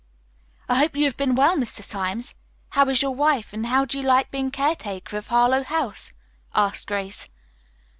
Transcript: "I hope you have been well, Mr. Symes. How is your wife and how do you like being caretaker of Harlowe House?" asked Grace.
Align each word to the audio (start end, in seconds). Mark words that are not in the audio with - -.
"I 0.67 0.79
hope 0.79 0.95
you 0.95 1.03
have 1.05 1.15
been 1.15 1.35
well, 1.35 1.55
Mr. 1.59 1.83
Symes. 1.83 2.33
How 2.69 2.89
is 2.89 3.03
your 3.03 3.13
wife 3.13 3.53
and 3.53 3.67
how 3.67 3.85
do 3.85 3.99
you 3.99 4.03
like 4.03 4.31
being 4.31 4.49
caretaker 4.49 5.15
of 5.15 5.27
Harlowe 5.27 5.61
House?" 5.63 6.11
asked 6.55 6.87
Grace. 6.87 7.27